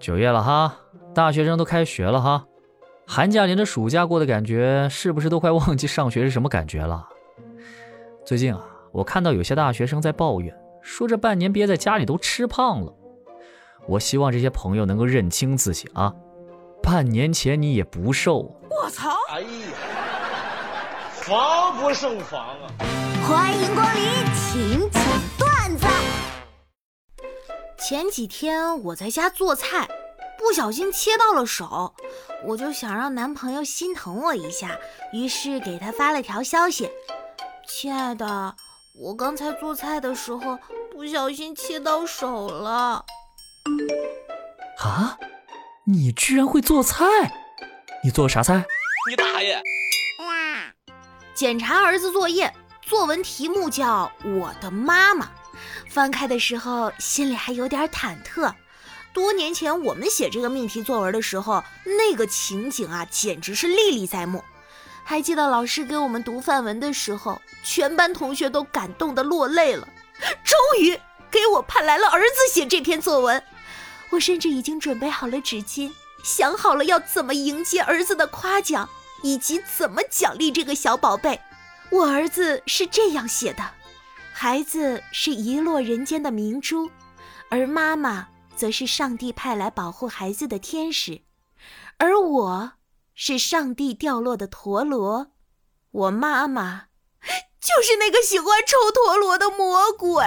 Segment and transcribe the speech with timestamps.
[0.00, 0.74] 九月了哈，
[1.14, 2.46] 大学生都开学了哈，
[3.06, 7.06] 寒假连着暑假过的感觉，是不是都快忘记上学是什么感觉了？
[8.24, 12.90] 最近啊，我看到有些大学生在抱怨，说这半年憋在家里都吃胖了。
[13.86, 16.14] 我希望这些朋友能够认清自己啊，
[16.82, 18.38] 半年前你也不瘦。
[18.70, 19.10] 我操！
[19.30, 19.46] 哎呀，
[21.12, 22.72] 防不胜防啊！
[23.28, 24.02] 欢迎光临，
[24.34, 25.02] 请讲
[25.38, 25.99] 段子。
[27.90, 29.88] 前几天我在家做菜，
[30.38, 31.92] 不小心切到了手，
[32.44, 34.78] 我就想让男朋友心疼我一下，
[35.12, 36.88] 于是给他发了条消息
[37.66, 38.54] ：“亲爱的，
[38.94, 40.56] 我刚才做菜的时候
[40.92, 43.04] 不小心切到手了。”
[44.78, 45.18] 啊，
[45.84, 47.04] 你居然会做菜？
[48.04, 48.64] 你做啥菜？
[49.10, 49.60] 你大爷！
[51.34, 55.26] 检查儿子作业，作文题目叫《我的妈妈》。
[55.88, 58.52] 翻开的时候，心里还有点忐忑。
[59.12, 64.44] 多年前我们写这个命题作文的时候，那个情景啊，简直是历历在目。
[65.02, 69.88] 还记得老师给我们读范文的时候，全班同学都感动得落泪了。
[70.44, 70.96] 终于
[71.30, 73.42] 给我盼来了儿子写这篇作文，
[74.10, 75.90] 我甚至已经准备好了纸巾，
[76.22, 78.88] 想好了要怎么迎接儿子的夸奖，
[79.22, 81.40] 以及怎么奖励这个小宝贝。
[81.90, 83.79] 我儿子是这样写的。
[84.42, 86.90] 孩子是遗落人间的明珠，
[87.50, 91.20] 而妈妈则是上帝派来保护孩子的天使，
[91.98, 92.72] 而我
[93.14, 95.32] 是上帝掉落的陀螺，
[95.90, 96.84] 我妈妈
[97.60, 100.24] 就是那个喜欢抽陀螺的魔鬼。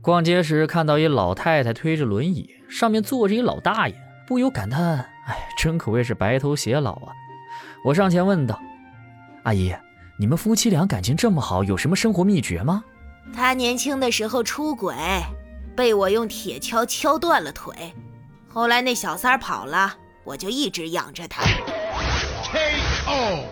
[0.00, 3.94] 逛街时看到一老太太推着轮椅，上面坐着一老大爷，
[4.26, 5.10] 不由感叹。
[5.26, 7.12] 哎，真可谓是白头偕老啊！
[7.82, 8.60] 我上前问道
[9.42, 9.74] ：“阿姨，
[10.16, 12.84] 你们夫妻俩感情这么好，有什么生活秘诀吗？”
[13.34, 14.94] 他年轻的时候出轨，
[15.74, 17.92] 被我用铁锹敲断了腿。
[18.48, 21.42] 后来那小三儿跑了，我就一直养着他。
[22.44, 23.44] K.O.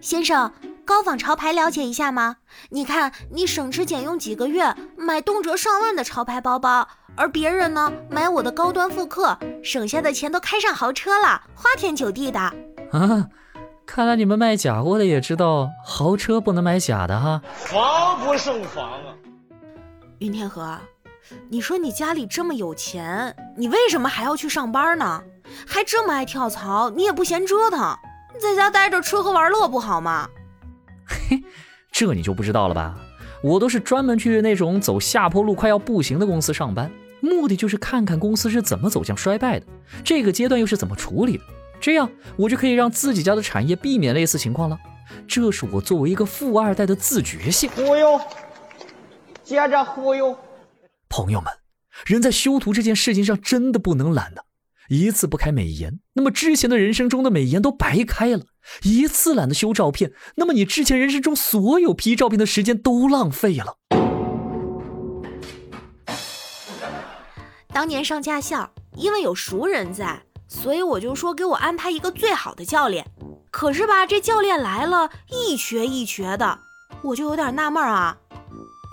[0.00, 0.50] 先生。
[0.84, 2.36] 高仿潮牌了解一下吗？
[2.68, 6.86] 你看，你省吃俭用几个月买动辄上万的潮牌包包，
[7.16, 12.38] 而别人呢，买我的高端复刻，省下的钱都开上豪车了，花天酒地的。
[12.38, 13.28] 啊，
[13.86, 17.40] 看来你们卖假货的也知道豪车不能买假的哈。
[17.54, 19.14] 防不胜防啊！
[20.18, 20.78] 云天河，
[21.48, 25.22] 你说你家里这么有钱，你为什么还要去上班呢？
[25.66, 27.96] 还这么爱跳槽，你也不嫌折腾，
[28.38, 30.28] 在家待着吃喝玩乐不好吗？
[31.94, 32.98] 嘿，这你就不知道了吧？
[33.40, 36.90] 我都是专门去那种走下坡路快要不行的公司上班，
[37.20, 39.66] 目的就是看看公司是怎么走向衰败的，
[40.02, 41.44] 这个阶段又是怎么处理的，
[41.80, 44.78] 这样我就可以让自己家的产业避免类似情况了。
[45.28, 47.70] 这是我作为一个富二代的自觉性。
[47.76, 48.20] 忽悠，
[49.44, 50.36] 接着忽悠。
[51.08, 51.52] 朋友们，
[52.06, 54.44] 人在修图这件事情上真的不能懒的。
[54.88, 58.40] 一次不开美颜，那么之前的人生中的美颜都白开了；
[58.82, 63.76] 一次懒得修照片，那么你之前人生中所有 P 照片的时间都浪费了。
[67.72, 73.04] 当年上驾校，因为有熟人在，所以我就说给我安排一个最好的教练。
[73.50, 76.58] 可是吧，这教练来了，一瘸一瘸的，
[77.02, 78.16] 我就有点纳闷啊。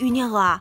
[0.00, 0.60] 云天河，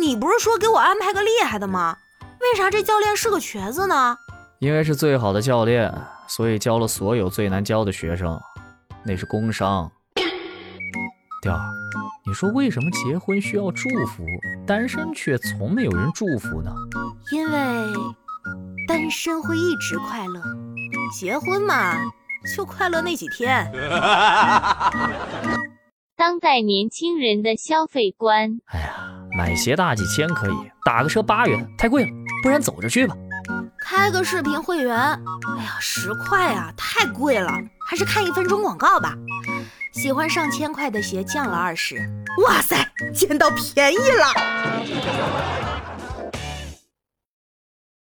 [0.00, 1.96] 你不是说给我安排个厉害的吗？
[2.40, 4.16] 为啥这教练是个瘸子呢？
[4.58, 5.92] 因为是最好的教练，
[6.26, 8.40] 所以教了所有最难教的学生，
[9.04, 9.90] 那是工伤。
[11.42, 11.60] 调儿，
[12.26, 14.24] 你说为什么结婚需要祝福，
[14.66, 16.70] 单身却从没有人祝福呢？
[17.32, 17.58] 因为
[18.86, 20.42] 单身会一直快乐，
[21.18, 21.96] 结婚嘛，
[22.54, 23.72] 就快乐那几天。
[26.14, 28.60] 当代年轻人的消费观。
[28.66, 32.10] 哎呀，买鞋大几千可以，打个车八元太贵了，
[32.42, 33.16] 不然走着去吧。
[33.80, 35.18] 开个视频会员，哎
[35.64, 37.50] 呀，十块啊，太贵了，
[37.90, 39.16] 还是看一分钟广告吧。
[39.90, 42.08] 喜欢上千块的鞋降了二十，
[42.46, 42.76] 哇塞，
[43.12, 45.79] 捡到便宜了。